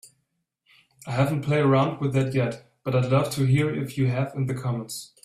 I 1.05 1.11
haven't 1.11 1.43
played 1.43 1.61
around 1.63 2.01
with 2.01 2.13
that 2.13 2.33
yet, 2.33 2.67
but 2.83 2.95
I'd 2.95 3.11
love 3.11 3.29
to 3.33 3.45
hear 3.45 3.69
if 3.71 3.99
you 3.99 4.07
have 4.07 4.33
in 4.33 4.47
the 4.47 4.55
comments. 4.55 5.11